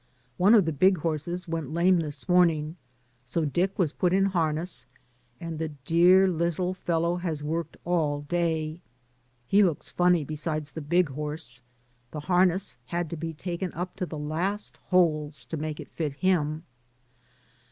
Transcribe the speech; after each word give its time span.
One 0.37 0.55
of 0.55 0.65
the 0.65 0.71
big 0.71 0.97
horses 0.97 1.47
went 1.47 1.75
lame 1.75 1.99
this 1.99 2.27
morning, 2.27 2.75
so 3.23 3.45
Dick 3.45 3.77
was 3.77 3.93
put 3.93 4.13
in 4.13 4.25
harness 4.25 4.87
and 5.39 5.59
the 5.59 5.67
dear 5.69 6.27
little 6.27 6.73
fellow 6.73 7.17
has 7.17 7.43
worked 7.43 7.77
all 7.85 8.21
day. 8.21 8.79
He 9.47 9.61
looks 9.61 9.91
funny 9.91 10.23
beside 10.23 10.65
the 10.65 10.81
big 10.81 11.09
horse; 11.09 11.61
the 12.09 12.21
harness 12.21 12.79
had 12.87 13.11
to 13.11 13.15
be 13.15 13.35
taken 13.35 13.71
up 13.73 13.95
to 13.97 14.07
the 14.07 14.17
last 14.17 14.75
holes 14.87 15.45
to 15.45 15.55
make 15.55 15.79
it 15.79 15.91
fit 15.91 16.13
him. 16.13 16.63